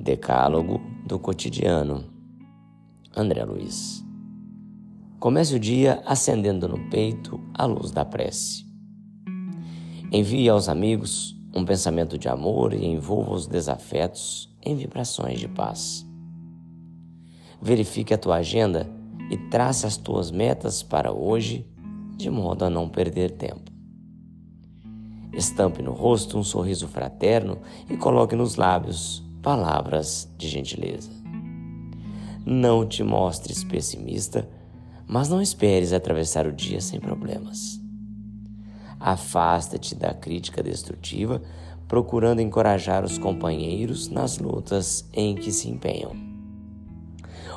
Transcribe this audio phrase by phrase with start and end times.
[0.00, 2.04] Decálogo do Cotidiano.
[3.14, 4.02] André Luiz.
[5.18, 8.64] Comece o dia acendendo no peito a luz da prece.
[10.10, 16.06] Envie aos amigos um pensamento de amor e envolva os desafetos em vibrações de paz.
[17.60, 18.88] Verifique a tua agenda
[19.30, 21.66] e trace as tuas metas para hoje,
[22.16, 23.70] de modo a não perder tempo.
[25.34, 27.58] Estampe no rosto um sorriso fraterno
[27.88, 31.10] e coloque nos lábios palavras de gentileza.
[32.44, 34.48] Não te mostres pessimista,
[35.06, 37.80] mas não esperes atravessar o dia sem problemas.
[38.98, 41.42] Afasta-te da crítica destrutiva,
[41.88, 46.12] procurando encorajar os companheiros nas lutas em que se empenham.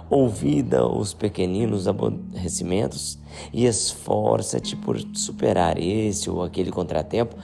[0.09, 3.19] Ouvida os pequeninos aborrecimentos
[3.51, 7.35] e esforça-te por superar esse ou aquele contratempo,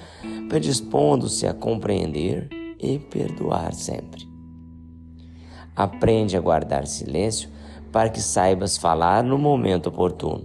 [0.47, 2.49] predispondo-se a compreender
[2.79, 4.27] e perdoar sempre.
[5.79, 7.49] Aprende a guardar silêncio
[7.89, 10.43] para que saibas falar no momento oportuno.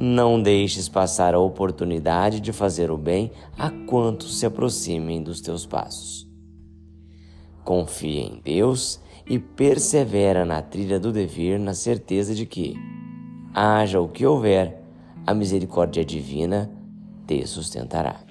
[0.00, 5.64] Não deixes passar a oportunidade de fazer o bem a quantos se aproximem dos teus
[5.64, 6.28] passos.
[7.62, 12.74] Confia em Deus e persevera na trilha do dever, na certeza de que,
[13.54, 14.82] haja o que houver,
[15.24, 16.68] a misericórdia divina
[17.28, 18.23] te sustentará.